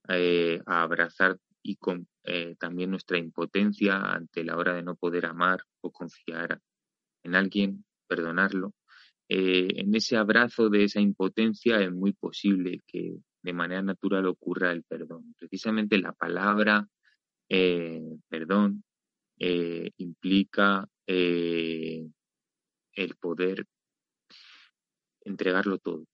[0.09, 5.27] eh, a abrazar y con, eh, también nuestra impotencia ante la hora de no poder
[5.27, 6.59] amar o confiar
[7.23, 8.73] en alguien, perdonarlo
[9.35, 14.71] eh, en ese abrazo de esa impotencia es muy posible que de manera natural ocurra
[14.71, 15.33] el perdón.
[15.39, 16.87] Precisamente la palabra
[17.49, 18.83] eh, perdón
[19.39, 22.11] eh, implica el
[23.19, 23.65] poder
[25.21, 26.05] entregarlo todo.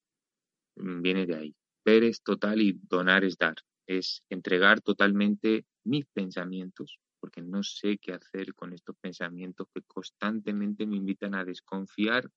[0.78, 1.56] Viene de ahí.
[1.84, 3.56] Ver es total y donar es dar.
[3.86, 10.88] Es entregar totalmente mis pensamientos, porque no sé qué hacer con estos pensamientos que constantemente
[10.88, 12.30] me invitan a desconfiar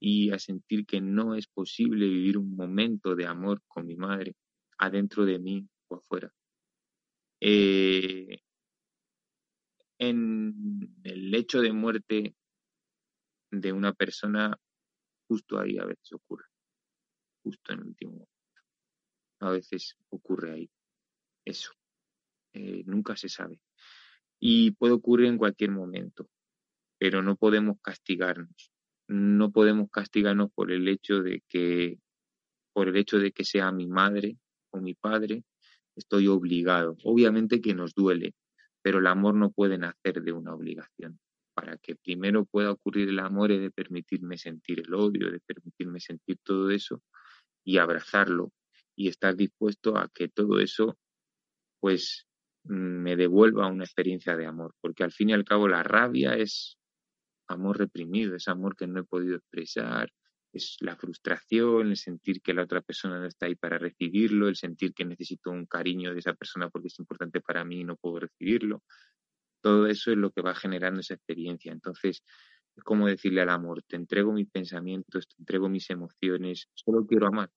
[0.00, 4.34] y a sentir que no es posible vivir un momento de amor con mi madre
[4.78, 6.32] adentro de mí o afuera.
[7.40, 8.38] Eh,
[9.98, 12.34] en el lecho de muerte
[13.50, 14.58] de una persona,
[15.28, 16.46] justo ahí a veces ocurre,
[17.42, 18.30] justo en el último momento.
[19.40, 20.70] A veces ocurre ahí.
[21.44, 21.72] Eso.
[22.54, 23.60] Eh, nunca se sabe.
[24.38, 26.28] Y puede ocurrir en cualquier momento.
[26.98, 28.69] pero no podemos castigarnos.
[29.12, 31.98] No podemos castigarnos por el hecho de que,
[32.72, 34.36] por el hecho de que sea mi madre
[34.70, 35.42] o mi padre,
[35.96, 36.96] estoy obligado.
[37.02, 38.34] Obviamente que nos duele,
[38.82, 41.18] pero el amor no puede nacer de una obligación.
[41.54, 45.98] Para que primero pueda ocurrir el amor he de permitirme sentir el odio, de permitirme
[45.98, 47.02] sentir todo eso
[47.64, 48.52] y abrazarlo
[48.94, 50.96] y estar dispuesto a que todo eso
[51.80, 52.28] pues
[52.62, 56.78] me devuelva una experiencia de amor, porque al fin y al cabo la rabia es
[57.50, 60.12] amor reprimido, es amor que no he podido expresar,
[60.52, 64.56] es la frustración, el sentir que la otra persona no está ahí para recibirlo, el
[64.56, 67.96] sentir que necesito un cariño de esa persona porque es importante para mí y no
[67.96, 68.82] puedo recibirlo.
[69.60, 71.72] Todo eso es lo que va generando esa experiencia.
[71.72, 72.24] Entonces,
[72.76, 77.26] es como decirle al amor, te entrego mis pensamientos, te entrego mis emociones, solo quiero
[77.26, 77.50] amar,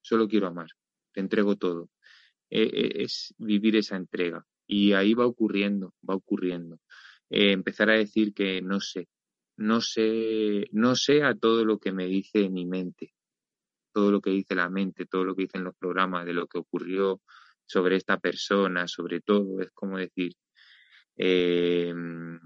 [0.00, 0.68] solo quiero amar,
[1.12, 1.90] te entrego todo.
[2.50, 4.46] E, e, es vivir esa entrega.
[4.66, 6.80] Y ahí va ocurriendo, va ocurriendo.
[7.36, 9.08] Eh, empezar a decir que no sé,
[9.56, 13.12] no sé, no sé a todo lo que me dice mi mente,
[13.92, 16.58] todo lo que dice la mente, todo lo que dicen los programas de lo que
[16.58, 17.22] ocurrió
[17.66, 20.34] sobre esta persona, sobre todo, es como decir,
[21.16, 22.38] em,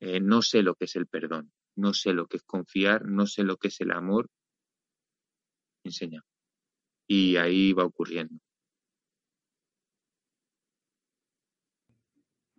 [0.00, 3.26] eh, no sé lo que es el perdón, no sé lo que es confiar, no
[3.26, 4.30] sé lo que es el amor,
[5.84, 6.22] enseña.
[7.08, 8.40] Y ahí va ocurriendo.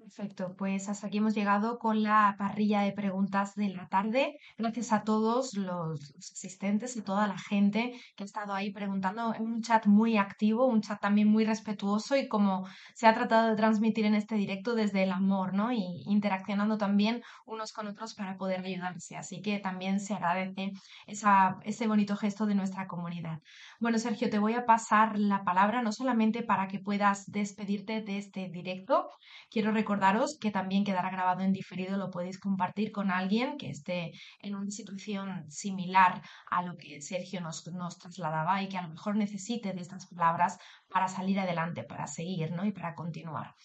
[0.08, 4.38] Perfecto, pues hasta aquí hemos llegado con la parrilla de preguntas de la tarde.
[4.58, 9.62] Gracias a todos los, asistentes y toda la gente que ha estado ahí preguntando un
[9.62, 14.06] chat muy activo, un chat también muy respetuoso y como se ha tratado de transmitir
[14.06, 15.74] en este directo desde el amor, ¿no?
[15.74, 19.18] Y interaccionando también unos con otros para poder ayudarse.
[19.18, 20.72] Así que también se agradece
[21.06, 23.42] esa, ese bonito gesto de nuestra comunidad.
[23.82, 28.18] Bueno, Sergio, te voy a pasar la palabra no solamente para que puedas despedirte de
[28.20, 29.10] este directo,
[29.52, 33.70] quiero recordar recordaros que también quedará grabado en diferido, lo podéis compartir con alguien que
[33.70, 36.22] esté en una situación similar
[36.52, 40.06] a lo que Sergio nos, nos trasladaba y que a lo mejor necesite de estas
[40.06, 42.64] palabras para salir adelante, para seguir ¿no?
[42.66, 43.56] y para continuar.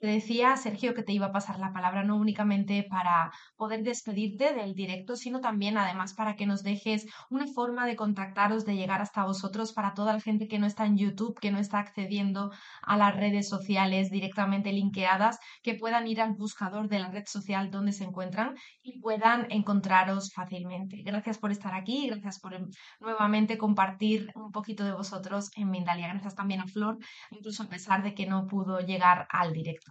[0.00, 4.54] Te decía, Sergio, que te iba a pasar la palabra no únicamente para poder despedirte
[4.54, 9.00] del directo, sino también además para que nos dejes una forma de contactaros, de llegar
[9.00, 12.52] hasta vosotros para toda la gente que no está en YouTube, que no está accediendo
[12.82, 17.72] a las redes sociales directamente linkeadas, que puedan ir al buscador de la red social
[17.72, 21.02] donde se encuentran y puedan encontraros fácilmente.
[21.02, 22.68] Gracias por estar aquí, gracias por em,
[23.00, 26.06] nuevamente compartir un poquito de vosotros en Mindalia.
[26.08, 26.98] Gracias también a Flor,
[27.32, 29.87] incluso a pesar de que no pudo llegar al directo.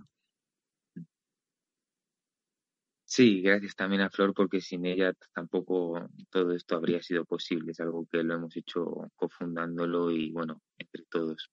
[3.10, 7.72] Sí, gracias también a Flor porque sin ella tampoco todo esto habría sido posible.
[7.72, 8.84] Es algo que lo hemos hecho
[9.16, 11.50] cofundándolo y bueno, entre todos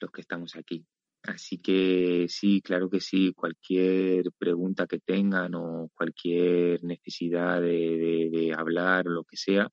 [0.00, 0.86] los que estamos aquí.
[1.24, 9.08] Así que sí, claro que sí, cualquier pregunta que tengan o cualquier necesidad de, hablar
[9.08, 9.68] o lo que sea,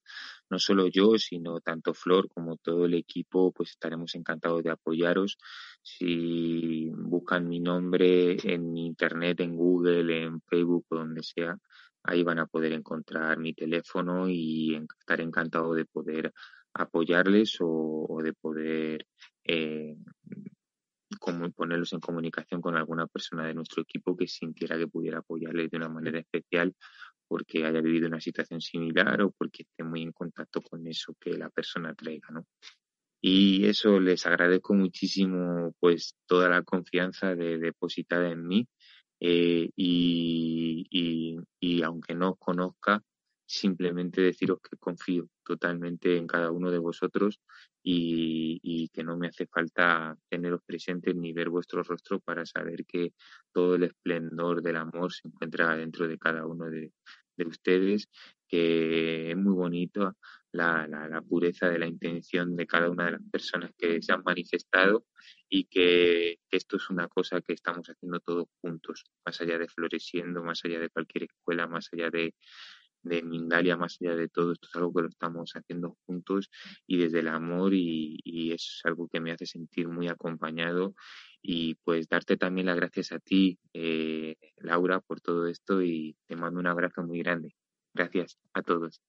[0.50, 5.38] no solo yo, sino tanto Flor como todo el equipo, pues estaremos encantados de apoyaros.
[5.90, 11.58] Si buscan mi nombre en internet, en Google, en Facebook o donde sea,
[12.04, 16.34] ahí van a poder encontrar mi teléfono y estar encantado de poder
[16.74, 19.08] apoyarles o, de poder
[19.46, 19.96] eh,
[21.22, 25.72] como ponerlos en comunicación con alguna persona de nuestro equipo que sintiera que pudiera apoyarles
[25.72, 26.76] de una manera especial
[27.30, 31.38] porque haya vivido una situación similar o porque esté muy en contacto con eso que
[31.38, 32.46] la persona traiga, ¿no?
[33.22, 38.68] Y eso les agradezco muchísimo pues toda la confianza de, depositada en mí
[39.20, 43.04] eh, y, y, y aunque no os conozca,
[43.48, 47.40] simplemente deciros que confío totalmente en cada uno de vosotros
[47.82, 53.14] y, que no me hace falta teneros presentes ni ver vuestro rostro para saber que
[53.54, 56.92] todo el esplendor del amor se encuentra dentro de cada uno de,
[57.46, 58.10] ustedes,
[58.48, 60.16] que es muy bonito
[60.58, 65.06] la, pureza de la intención de cada una de las personas que se han manifestado
[65.50, 70.44] y que, esto es una cosa que estamos haciendo todos juntos, más allá de floreciendo,
[70.44, 72.34] más allá de cualquier escuela, más allá de,
[73.04, 76.50] Mindalia, más allá de todo, esto es algo que lo estamos haciendo juntos
[76.86, 80.94] y desde el amor y, y es algo que me hace sentir muy acompañado
[81.42, 86.36] y pues darte también las gracias a ti, eh, Laura, por todo esto y te
[86.36, 87.56] mando un abrazo muy grande.
[87.94, 89.02] Gracias a todos.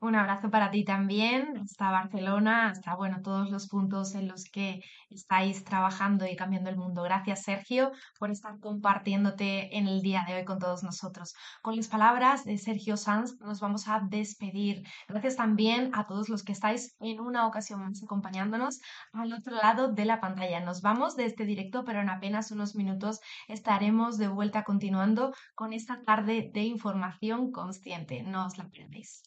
[0.00, 4.80] Un abrazo para ti también, hasta Barcelona, hasta bueno, todos los puntos en los que
[5.10, 7.02] estáis trabajando y cambiando el mundo.
[7.02, 11.34] Gracias, Sergio, por estar compartiéndote en el día de hoy con todos nosotros.
[11.62, 14.84] Con las palabras de Sergio Sanz nos vamos a despedir.
[15.08, 18.78] Gracias también a todos los que estáis en una ocasión más acompañándonos
[19.12, 20.60] al otro lado de la pantalla.
[20.60, 23.18] Nos vamos de este directo, pero en apenas unos minutos
[23.48, 28.22] estaremos de vuelta continuando con esta tarde de información consciente.
[28.22, 29.24] No os la perdéis.